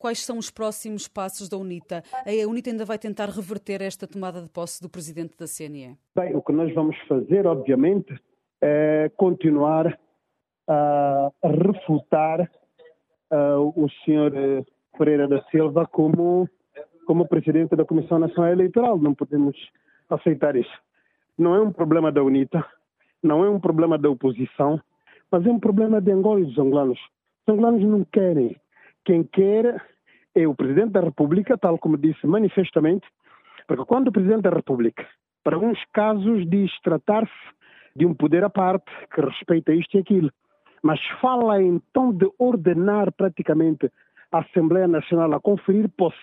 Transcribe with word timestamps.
quais 0.00 0.24
são 0.24 0.38
os 0.38 0.50
próximos 0.50 1.06
passos 1.06 1.48
da 1.48 1.58
UNITA? 1.58 2.02
A 2.26 2.48
UNITA 2.48 2.70
ainda 2.70 2.84
vai 2.86 2.98
tentar 2.98 3.26
reverter 3.26 3.82
esta 3.82 4.06
tomada 4.08 4.40
de 4.40 4.48
posse 4.48 4.82
do 4.82 4.88
presidente 4.88 5.36
da 5.38 5.46
CNE? 5.46 5.96
Bem, 6.16 6.34
o 6.34 6.42
que 6.42 6.52
nós 6.52 6.74
vamos 6.74 6.96
fazer, 7.06 7.46
obviamente, 7.46 8.18
é 8.62 9.10
continuar 9.16 9.98
a 10.66 11.30
refutar 11.42 12.50
uh, 13.30 13.72
o 13.76 13.88
senhor 14.04 14.32
eh, 14.34 14.64
Pereira 14.96 15.26
da 15.26 15.42
Silva 15.50 15.84
como, 15.86 16.48
como 17.06 17.26
presidente 17.26 17.74
da 17.74 17.84
Comissão 17.84 18.20
Nacional 18.20 18.52
Eleitoral. 18.52 18.96
Não 18.96 19.12
podemos 19.12 19.56
aceitar 20.08 20.54
isso. 20.54 20.70
Não 21.36 21.54
é 21.54 21.60
um 21.60 21.72
problema 21.72 22.12
da 22.12 22.22
UNITA, 22.22 22.64
não 23.20 23.44
é 23.44 23.50
um 23.50 23.58
problema 23.58 23.98
da 23.98 24.08
oposição, 24.08 24.80
mas 25.30 25.44
é 25.44 25.50
um 25.50 25.58
problema 25.58 26.00
de 26.00 26.12
Angola 26.12 26.40
e 26.40 26.44
dos 26.44 26.58
angolanos. 26.58 27.00
Os 27.46 27.54
angolanos 27.54 27.82
não 27.82 28.04
querem. 28.04 28.56
Quem 29.04 29.24
quer 29.24 29.82
é 30.34 30.46
o 30.46 30.54
Presidente 30.54 30.92
da 30.92 31.00
República, 31.00 31.58
tal 31.58 31.78
como 31.78 31.96
disse 31.96 32.26
manifestamente, 32.26 33.06
porque 33.66 33.84
quando 33.84 34.08
o 34.08 34.12
Presidente 34.12 34.42
da 34.42 34.50
República, 34.50 35.06
para 35.42 35.56
alguns 35.56 35.78
casos, 35.92 36.48
diz 36.48 36.70
tratar-se 36.82 37.32
de 37.94 38.06
um 38.06 38.14
poder 38.14 38.44
à 38.44 38.50
parte 38.50 38.90
que 39.12 39.20
respeita 39.20 39.72
isto 39.72 39.96
e 39.96 40.00
aquilo, 40.00 40.30
mas 40.82 41.00
fala 41.20 41.62
então 41.62 42.12
de 42.12 42.30
ordenar 42.38 43.12
praticamente 43.12 43.90
a 44.32 44.38
Assembleia 44.38 44.86
Nacional 44.86 45.34
a 45.34 45.40
conferir 45.40 45.88
posse 45.96 46.16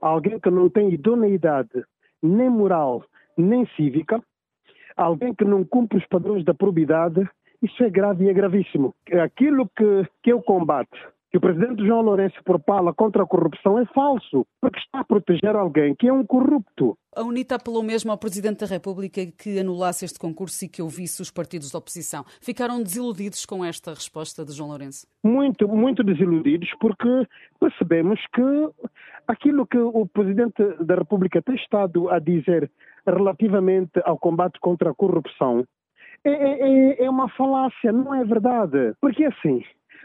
a 0.00 0.08
alguém 0.08 0.38
que 0.38 0.50
não 0.50 0.68
tem 0.68 0.92
idoneidade 0.92 1.84
nem 2.22 2.48
moral 2.48 3.04
nem 3.36 3.66
cívica, 3.76 4.22
alguém 4.96 5.34
que 5.34 5.44
não 5.44 5.64
cumpre 5.64 5.98
os 5.98 6.06
padrões 6.06 6.44
da 6.44 6.54
probidade, 6.54 7.26
isso 7.62 7.82
é 7.82 7.90
grave 7.90 8.24
e 8.24 8.28
é 8.28 8.32
gravíssimo. 8.32 8.94
Aquilo 9.22 9.68
que, 9.76 10.06
que 10.22 10.32
eu 10.32 10.42
combato 10.42 10.98
que 11.32 11.38
o 11.38 11.40
presidente 11.40 11.86
João 11.86 12.02
Lourenço 12.02 12.36
propala 12.44 12.92
contra 12.92 13.22
a 13.22 13.26
corrupção 13.26 13.78
é 13.78 13.86
falso, 13.86 14.46
porque 14.60 14.78
está 14.78 15.00
a 15.00 15.04
proteger 15.04 15.56
alguém 15.56 15.94
que 15.94 16.06
é 16.06 16.12
um 16.12 16.26
corrupto. 16.26 16.94
A 17.16 17.22
UNITA 17.22 17.54
apelou 17.54 17.82
mesmo 17.82 18.10
ao 18.10 18.18
Presidente 18.18 18.60
da 18.60 18.66
República 18.66 19.22
que 19.26 19.58
anulasse 19.58 20.04
este 20.04 20.18
concurso 20.18 20.62
e 20.66 20.68
que 20.68 20.82
ouvisse 20.82 21.22
os 21.22 21.30
partidos 21.30 21.72
da 21.72 21.78
oposição. 21.78 22.22
Ficaram 22.42 22.82
desiludidos 22.82 23.46
com 23.46 23.64
esta 23.64 23.94
resposta 23.94 24.44
de 24.44 24.52
João 24.52 24.68
Lourenço? 24.68 25.06
Muito, 25.24 25.66
muito 25.66 26.04
desiludidos, 26.04 26.68
porque 26.78 27.26
percebemos 27.58 28.20
que 28.34 28.86
aquilo 29.26 29.66
que 29.66 29.78
o 29.78 30.06
Presidente 30.06 30.62
da 30.84 30.96
República 30.96 31.40
tem 31.40 31.54
estado 31.54 32.10
a 32.10 32.18
dizer 32.18 32.70
relativamente 33.06 34.02
ao 34.04 34.18
combate 34.18 34.60
contra 34.60 34.90
a 34.90 34.94
corrupção 34.94 35.64
é, 36.24 36.30
é, 36.30 36.60
é, 37.00 37.04
é 37.04 37.10
uma 37.10 37.28
falácia, 37.30 37.90
não 37.90 38.14
é 38.14 38.24
verdade. 38.24 38.94
Porque 39.00 39.24
assim, 39.24 39.62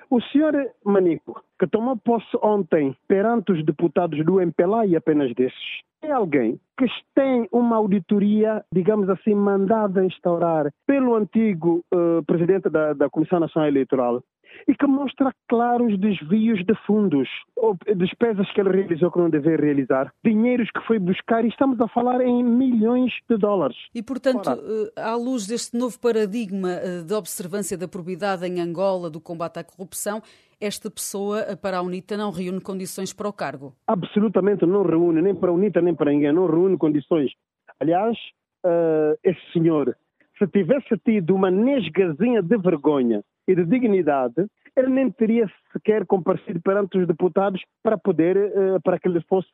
o 0.09 0.21
senhor 0.21 0.53
Manico, 0.83 1.41
que 1.59 1.67
tomou 1.67 1.97
posse 1.97 2.37
ontem 2.41 2.95
perante 3.07 3.51
os 3.51 3.65
deputados 3.65 4.23
do 4.25 4.39
MPLA 4.39 4.85
e 4.85 4.95
apenas 4.95 5.33
desses, 5.33 5.81
é 6.01 6.11
alguém 6.11 6.59
que 6.77 6.85
tem 7.15 7.47
uma 7.51 7.75
auditoria, 7.77 8.63
digamos 8.71 9.09
assim, 9.09 9.33
mandada 9.33 10.01
a 10.01 10.05
instaurar 10.05 10.71
pelo 10.85 11.15
antigo 11.15 11.83
uh, 11.93 12.23
presidente 12.23 12.69
da, 12.69 12.93
da 12.93 13.09
Comissão 13.09 13.39
Nacional 13.39 13.69
Eleitoral 13.69 14.23
e 14.67 14.75
que 14.75 14.87
mostra 14.87 15.33
claros 15.47 15.97
desvios 15.99 16.63
de 16.65 16.75
fundos, 16.85 17.27
ou 17.55 17.75
despesas 17.95 18.49
que 18.51 18.61
ele 18.61 18.69
realizou 18.69 19.11
que 19.11 19.19
não 19.19 19.29
devia 19.29 19.57
realizar, 19.57 20.13
dinheiros 20.23 20.69
que 20.71 20.81
foi 20.85 20.99
buscar 20.99 21.43
e 21.43 21.49
estamos 21.49 21.79
a 21.81 21.87
falar 21.87 22.21
em 22.21 22.43
milhões 22.43 23.13
de 23.29 23.37
dólares. 23.37 23.77
E, 23.93 24.01
portanto, 24.01 24.49
Ora, 24.49 24.59
eh, 24.61 25.01
à 25.01 25.15
luz 25.15 25.47
deste 25.47 25.77
novo 25.77 25.99
paradigma 25.99 26.71
eh, 26.71 27.01
de 27.03 27.13
observância 27.13 27.77
da 27.77 27.87
probidade 27.87 28.45
em 28.45 28.59
Angola, 28.59 29.09
do 29.09 29.19
combate 29.19 29.59
à 29.59 29.63
corrupção, 29.63 30.21
esta 30.59 30.89
pessoa 30.89 31.39
eh, 31.41 31.55
para 31.55 31.77
a 31.77 31.81
UNITA 31.81 32.17
não 32.17 32.31
reúne 32.31 32.61
condições 32.61 33.13
para 33.13 33.27
o 33.27 33.33
cargo? 33.33 33.73
Absolutamente 33.87 34.65
não 34.65 34.83
reúne, 34.83 35.21
nem 35.21 35.35
para 35.35 35.49
a 35.49 35.53
UNITA 35.53 35.81
nem 35.81 35.95
para 35.95 36.11
ninguém, 36.11 36.33
não 36.33 36.47
reúne 36.47 36.77
condições. 36.77 37.31
Aliás, 37.79 38.17
uh, 38.65 39.17
esse 39.23 39.39
senhor, 39.53 39.95
se 40.37 40.47
tivesse 40.47 40.97
tido 41.05 41.35
uma 41.35 41.51
nesgazinha 41.51 42.41
de 42.41 42.57
vergonha 42.57 43.23
e 43.47 43.55
de 43.55 43.65
dignidade, 43.65 44.45
ele 44.75 44.89
nem 44.89 45.09
teria 45.09 45.49
sequer 45.73 46.05
comparecido 46.05 46.61
perante 46.61 46.97
os 46.97 47.07
deputados 47.07 47.61
para 47.81 47.97
poder, 47.97 48.37
uh, 48.37 48.81
para 48.83 48.99
que 48.99 49.09
lhe 49.09 49.21
fosse 49.21 49.49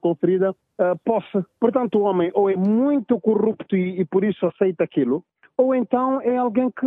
conferida 0.00 0.50
uh, 0.52 0.98
posse. 1.04 1.44
Portanto, 1.58 1.98
o 1.98 2.02
homem 2.02 2.30
ou 2.34 2.48
é 2.48 2.54
muito 2.54 3.18
corrupto 3.20 3.76
e, 3.76 4.00
e, 4.00 4.04
por 4.04 4.24
isso 4.24 4.46
aceita 4.46 4.84
aquilo, 4.84 5.24
ou 5.56 5.74
então 5.74 6.20
é 6.20 6.36
alguém 6.36 6.70
que, 6.70 6.86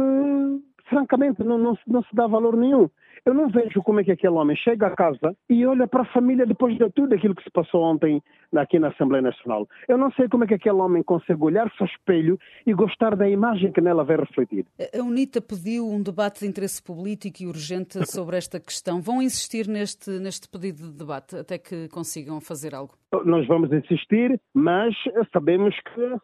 francamente, 0.89 1.43
não, 1.43 1.57
não, 1.57 1.77
não 1.87 2.03
se 2.03 2.15
dá 2.15 2.27
valor 2.27 2.57
nenhum. 2.57 2.89
Eu 3.25 3.33
não 3.33 3.49
vejo 3.49 3.81
como 3.83 3.99
é 3.99 4.03
que 4.03 4.11
aquele 4.11 4.33
homem 4.33 4.55
chega 4.55 4.87
a 4.87 4.95
casa 4.95 5.35
e 5.49 5.65
olha 5.65 5.87
para 5.87 6.01
a 6.01 6.13
família 6.13 6.45
depois 6.45 6.77
de 6.77 6.89
tudo 6.91 7.13
aquilo 7.13 7.35
que 7.35 7.43
se 7.43 7.51
passou 7.51 7.83
ontem 7.83 8.21
aqui 8.55 8.79
na 8.79 8.89
Assembleia 8.89 9.21
Nacional. 9.21 9.67
Eu 9.87 9.97
não 9.97 10.11
sei 10.11 10.27
como 10.27 10.43
é 10.43 10.47
que 10.47 10.53
aquele 10.53 10.77
homem 10.77 11.03
consegue 11.03 11.43
olhar-se 11.43 11.75
ao 11.79 11.87
espelho 11.87 12.39
e 12.65 12.73
gostar 12.73 13.15
da 13.15 13.29
imagem 13.29 13.71
que 13.71 13.81
nela 13.81 14.03
vai 14.03 14.17
refletir. 14.17 14.65
A 14.97 15.03
UNITA 15.03 15.41
pediu 15.41 15.87
um 15.87 16.01
debate 16.01 16.41
de 16.41 16.47
interesse 16.47 16.81
político 16.81 17.43
e 17.43 17.47
urgente 17.47 17.99
sobre 18.09 18.37
esta 18.37 18.59
questão. 18.59 19.01
Vão 19.01 19.21
insistir 19.21 19.67
neste, 19.67 20.09
neste 20.11 20.49
pedido 20.49 20.83
de 20.83 20.97
debate 20.97 21.35
até 21.35 21.57
que 21.57 21.87
consigam 21.89 22.39
fazer 22.41 22.73
algo? 22.73 22.93
Nós 23.25 23.45
vamos 23.47 23.71
insistir, 23.71 24.39
mas 24.53 24.95
sabemos 25.33 25.75
que 25.93 26.01
uh, 26.01 26.19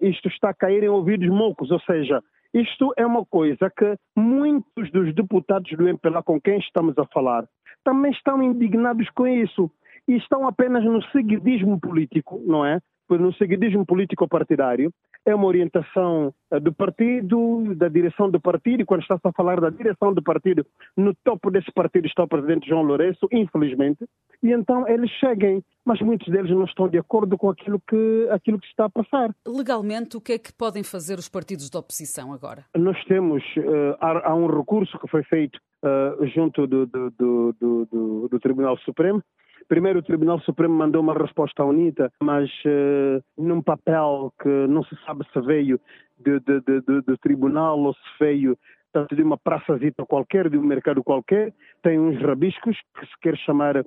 isto 0.00 0.28
está 0.28 0.50
a 0.50 0.54
cair 0.54 0.82
em 0.82 0.88
ouvidos 0.88 1.28
moucos, 1.28 1.70
ou 1.70 1.80
seja, 1.80 2.22
isto 2.60 2.92
é 2.96 3.04
uma 3.04 3.24
coisa 3.24 3.70
que 3.70 3.96
muitos 4.16 4.90
dos 4.90 5.14
deputados 5.14 5.70
do 5.72 5.88
MPLA 5.88 6.22
com 6.22 6.40
quem 6.40 6.58
estamos 6.58 6.96
a 6.98 7.04
falar 7.06 7.46
também 7.84 8.10
estão 8.10 8.42
indignados 8.42 9.08
com 9.10 9.26
isso 9.26 9.70
e 10.08 10.16
estão 10.16 10.48
apenas 10.48 10.82
no 10.84 11.02
seguidismo 11.10 11.78
político, 11.78 12.40
não 12.46 12.64
é? 12.64 12.80
No 13.10 13.32
seguidismo 13.34 13.84
político 13.84 14.26
partidário, 14.26 14.90
é 15.26 15.34
uma 15.34 15.46
orientação 15.46 16.32
eh, 16.52 16.60
do 16.60 16.72
partido, 16.72 17.74
da 17.74 17.88
direção 17.88 18.30
do 18.30 18.40
partido, 18.40 18.80
e 18.80 18.84
quando 18.84 19.02
está-se 19.02 19.26
a 19.26 19.32
falar 19.32 19.60
da 19.60 19.68
direção 19.68 20.14
do 20.14 20.22
partido, 20.22 20.64
no 20.96 21.12
topo 21.24 21.50
desse 21.50 21.70
partido 21.72 22.06
está 22.06 22.22
o 22.22 22.28
presidente 22.28 22.68
João 22.68 22.82
Lourenço, 22.82 23.26
infelizmente, 23.32 24.06
e 24.42 24.52
então 24.52 24.88
eles 24.88 25.10
seguem, 25.18 25.62
mas 25.84 26.00
muitos 26.00 26.28
deles 26.28 26.50
não 26.50 26.64
estão 26.64 26.88
de 26.88 26.96
acordo 26.96 27.36
com 27.36 27.50
aquilo 27.50 27.80
que, 27.80 28.28
aquilo 28.30 28.60
que 28.60 28.66
está 28.68 28.84
a 28.84 28.90
passar. 28.90 29.34
Legalmente, 29.46 30.16
o 30.16 30.20
que 30.20 30.34
é 30.34 30.38
que 30.38 30.52
podem 30.52 30.84
fazer 30.84 31.18
os 31.18 31.28
partidos 31.28 31.68
da 31.68 31.80
oposição 31.80 32.32
agora? 32.32 32.64
Nós 32.76 33.02
temos, 33.04 33.42
uh, 33.56 33.96
há, 34.00 34.30
há, 34.30 34.34
um 34.34 34.46
recurso 34.46 34.96
que 34.98 35.08
foi 35.08 35.24
feito 35.24 35.58
uh, 35.82 36.24
junto 36.28 36.66
do, 36.68 36.86
do, 36.86 37.10
do, 37.10 38.28
do 38.28 38.40
Tribunal 38.40 38.78
Supremo, 38.78 39.20
Primeiro, 39.68 39.98
o 39.98 40.02
Tribunal 40.02 40.40
Supremo 40.40 40.74
mandou 40.74 41.02
uma 41.02 41.14
resposta 41.14 41.62
à 41.62 41.66
UNITA, 41.66 42.12
mas 42.22 42.48
uh, 42.64 43.22
num 43.36 43.60
papel 43.60 44.32
que 44.40 44.48
não 44.48 44.84
se 44.84 44.96
sabe 45.04 45.26
se 45.32 45.40
veio 45.40 45.80
do 46.18 47.18
tribunal 47.18 47.78
ou 47.80 47.92
se 47.92 48.00
veio 48.18 48.56
tanto 48.92 49.14
de 49.14 49.22
uma 49.22 49.36
praçazita 49.36 50.06
qualquer, 50.06 50.48
de 50.48 50.56
um 50.56 50.62
mercado 50.62 51.04
qualquer, 51.04 51.52
tem 51.82 51.98
uns 51.98 52.18
rabiscos 52.22 52.78
que 52.98 53.06
se 53.06 53.12
quer 53.20 53.36
chamar 53.36 53.76
a 53.76 53.84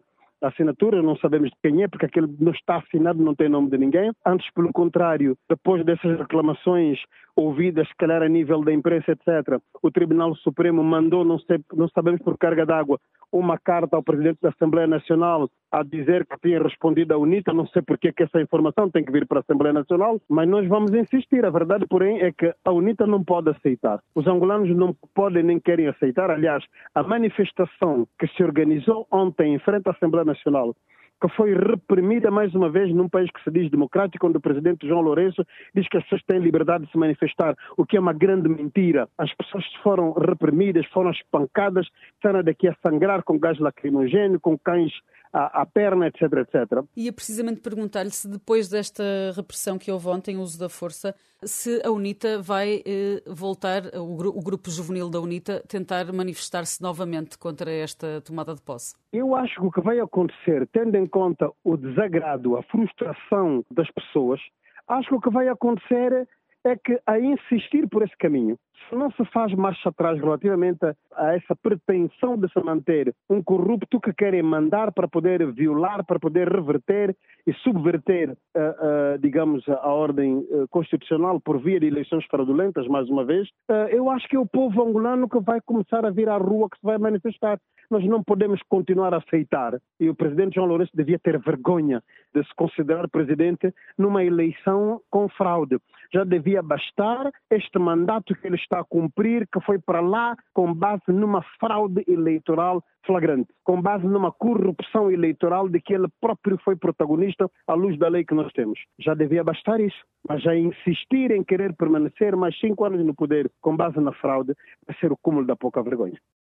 assinatura, 0.47 1.01
não 1.01 1.17
sabemos 1.17 1.49
de 1.49 1.55
quem 1.61 1.83
é, 1.83 1.87
porque 1.87 2.05
aquele 2.05 2.27
não 2.39 2.51
está 2.51 2.77
assinado, 2.77 3.21
não 3.21 3.35
tem 3.35 3.49
nome 3.49 3.69
de 3.69 3.77
ninguém. 3.77 4.11
Antes, 4.25 4.49
pelo 4.53 4.71
contrário, 4.71 5.37
depois 5.49 5.83
dessas 5.83 6.17
reclamações 6.17 6.99
ouvidas, 7.35 7.87
se 7.87 7.95
calhar 7.95 8.21
a 8.21 8.29
nível 8.29 8.61
da 8.61 8.71
imprensa, 8.71 9.11
etc., 9.11 9.59
o 9.81 9.91
Tribunal 9.91 10.35
Supremo 10.35 10.83
mandou, 10.83 11.25
não, 11.25 11.39
sei, 11.39 11.59
não 11.73 11.89
sabemos 11.89 12.21
por 12.21 12.37
carga 12.37 12.65
d'água, 12.65 12.99
uma 13.31 13.57
carta 13.57 13.95
ao 13.95 14.03
Presidente 14.03 14.39
da 14.41 14.49
Assembleia 14.49 14.87
Nacional 14.87 15.49
a 15.71 15.83
dizer 15.83 16.25
que 16.25 16.39
tinha 16.41 16.61
respondido 16.61 17.13
à 17.13 17.17
UNITA, 17.17 17.53
não 17.53 17.67
sei 17.67 17.81
porque 17.81 18.11
que 18.11 18.23
essa 18.23 18.41
informação 18.41 18.89
tem 18.89 19.03
que 19.03 19.11
vir 19.11 19.27
para 19.27 19.39
a 19.39 19.41
Assembleia 19.41 19.73
Nacional, 19.73 20.19
mas 20.27 20.49
nós 20.49 20.67
vamos 20.67 20.91
insistir. 20.93 21.45
A 21.45 21.49
verdade, 21.49 21.85
porém, 21.87 22.21
é 22.21 22.31
que 22.31 22.53
a 22.65 22.71
UNITA 22.71 23.05
não 23.05 23.23
pode 23.23 23.49
aceitar. 23.49 23.99
Os 24.15 24.27
angolanos 24.27 24.75
não 24.75 24.95
podem 25.13 25.43
nem 25.43 25.59
querem 25.59 25.87
aceitar. 25.87 26.31
Aliás, 26.31 26.63
a 26.95 27.03
manifestação 27.03 28.07
que 28.17 28.27
se 28.27 28.43
organizou 28.43 29.07
ontem 29.11 29.53
em 29.53 29.59
frente 29.59 29.87
à 29.87 29.91
Assembleia 29.91 30.25
Nacional 30.25 30.75
que 31.21 31.27
foi 31.35 31.53
reprimida 31.53 32.31
mais 32.31 32.53
uma 32.55 32.69
vez 32.69 32.93
num 32.93 33.09
país 33.09 33.29
que 33.31 33.43
se 33.43 33.51
diz 33.51 33.69
democrático, 33.69 34.25
onde 34.27 34.37
o 34.37 34.41
presidente 34.41 34.87
João 34.87 35.01
Lourenço 35.01 35.45
diz 35.75 35.87
que 35.87 35.97
as 35.97 36.03
pessoas 36.03 36.23
têm 36.23 36.39
liberdade 36.39 36.85
de 36.85 36.91
se 36.91 36.97
manifestar, 36.97 37.55
o 37.77 37.85
que 37.85 37.97
é 37.97 37.99
uma 37.99 38.13
grande 38.13 38.47
mentira. 38.47 39.07
As 39.17 39.33
pessoas 39.33 39.65
foram 39.83 40.13
reprimidas, 40.13 40.85
foram 40.87 41.11
espancadas, 41.11 41.87
estão 42.15 42.41
daqui 42.43 42.67
a 42.67 42.75
sangrar 42.85 43.23
com 43.23 43.37
gás 43.37 43.59
lacrimogêneo, 43.59 44.39
com 44.39 44.57
cães 44.57 44.91
à, 45.31 45.61
à, 45.61 45.65
perna, 45.65 46.07
etc, 46.07 46.21
etc. 46.21 46.83
Ia 46.95 47.13
precisamente 47.13 47.61
perguntar-lhe 47.61 48.11
se 48.11 48.27
depois 48.27 48.69
desta 48.69 49.03
repressão 49.35 49.77
que 49.77 49.91
houve 49.91 50.07
ontem, 50.07 50.37
o 50.37 50.41
uso 50.41 50.59
da 50.59 50.69
força, 50.69 51.15
se 51.43 51.81
a 51.85 51.91
UNITA 51.91 52.41
vai 52.41 52.81
eh, 52.85 53.21
voltar, 53.27 53.83
o, 53.95 54.37
o, 54.37 54.41
grupo 54.41 54.69
juvenil 54.69 55.09
da 55.09 55.19
UNITA, 55.19 55.63
tentar 55.67 56.11
manifestar-se 56.11 56.81
novamente 56.81 57.37
contra 57.37 57.71
esta 57.71 58.21
tomada 58.21 58.53
de 58.53 58.61
posse. 58.61 58.95
Eu 59.13 59.35
acho 59.35 59.55
que 59.59 59.65
o 59.65 59.71
que 59.71 59.81
vai 59.81 59.99
acontecer, 59.99 60.67
tendo 60.71 60.95
em 60.95 61.07
conta 61.07 61.49
o 61.63 61.77
desagrado, 61.77 62.57
a 62.57 62.63
frustração 62.63 63.63
das 63.71 63.89
pessoas, 63.91 64.39
acho 64.87 65.09
que 65.09 65.15
o 65.15 65.21
que 65.21 65.29
vai 65.29 65.47
acontecer 65.47 66.27
é 66.69 66.77
que 66.77 66.99
a 67.05 67.19
insistir 67.19 67.87
por 67.89 68.03
esse 68.03 68.15
caminho, 68.17 68.57
se 68.87 68.95
não 68.95 69.11
se 69.11 69.25
faz 69.25 69.53
marcha 69.53 69.89
atrás 69.89 70.19
relativamente 70.19 70.79
a 71.15 71.35
essa 71.35 71.55
pretensão 71.55 72.37
de 72.37 72.51
se 72.51 72.59
manter 72.63 73.13
um 73.29 73.43
corrupto 73.43 73.99
que 73.99 74.13
querem 74.13 74.41
mandar 74.41 74.91
para 74.91 75.07
poder 75.07 75.51
violar, 75.51 76.05
para 76.05 76.19
poder 76.19 76.47
reverter 76.47 77.15
e 77.49 77.53
subverter, 77.63 78.29
uh, 78.29 78.35
uh, 78.35 79.17
digamos, 79.19 79.67
a 79.67 79.89
ordem 79.89 80.37
uh, 80.37 80.67
constitucional 80.69 81.41
por 81.41 81.59
via 81.59 81.79
de 81.79 81.87
eleições 81.87 82.23
fraudulentas, 82.25 82.87
mais 82.87 83.09
uma 83.09 83.25
vez, 83.25 83.49
eu 83.91 84.09
acho 84.11 84.27
que 84.27 84.35
é 84.35 84.39
o 84.39 84.45
povo 84.45 84.83
angolano 84.83 85.27
que 85.27 85.39
vai 85.39 85.59
começar 85.61 86.05
a 86.05 86.11
vir 86.11 86.29
à 86.29 86.37
rua, 86.37 86.69
que 86.69 86.77
se 86.77 86.85
vai 86.85 86.97
manifestar. 86.97 87.59
Nós 87.89 88.05
não 88.05 88.23
podemos 88.23 88.61
continuar 88.69 89.13
a 89.13 89.17
aceitar, 89.17 89.79
e 89.99 90.09
o 90.09 90.15
presidente 90.15 90.55
João 90.55 90.67
Lourenço 90.67 90.91
devia 90.93 91.17
ter 91.17 91.39
vergonha 91.39 92.03
de 92.33 92.43
se 92.43 92.53
considerar 92.55 93.09
presidente 93.09 93.73
numa 93.97 94.23
eleição 94.23 95.01
com 95.09 95.27
fraude. 95.29 95.79
Já 96.13 96.23
devia 96.23 96.61
bastar 96.61 97.31
este 97.49 97.79
mandato 97.79 98.35
que 98.35 98.45
ele 98.45 98.57
está 98.57 98.79
a 98.79 98.83
cumprir, 98.83 99.47
que 99.51 99.59
foi 99.61 99.79
para 99.79 100.01
lá 100.01 100.35
com 100.53 100.71
base 100.71 101.03
numa 101.07 101.41
fraude 101.59 102.03
eleitoral 102.07 102.83
flagrante, 103.05 103.49
com 103.63 103.81
base 103.81 104.05
numa 104.05 104.31
corrupção 104.31 105.11
eleitoral 105.11 105.67
de 105.69 105.79
que 105.81 105.93
ele 105.93 106.07
próprio 106.21 106.57
foi 106.63 106.75
protagonista 106.75 107.49
à 107.67 107.73
luz 107.73 107.97
da 107.97 108.07
lei 108.07 108.23
que 108.23 108.33
nós 108.33 108.51
temos. 108.53 108.79
Já 108.99 109.13
devia 109.13 109.43
bastar 109.43 109.79
isso, 109.79 110.03
mas 110.27 110.41
já 110.41 110.55
insistir 110.55 111.31
em 111.31 111.43
querer 111.43 111.73
permanecer 111.75 112.35
mais 112.35 112.57
cinco 112.59 112.85
anos 112.85 113.05
no 113.05 113.15
poder 113.15 113.51
com 113.61 113.75
base 113.75 113.99
na 113.99 114.11
fraude 114.13 114.53
vai 114.85 114.95
ser 114.99 115.11
o 115.11 115.17
cúmulo 115.17 115.45
da 115.45 115.55
pouca 115.55 115.81
vergonha. 115.81 116.19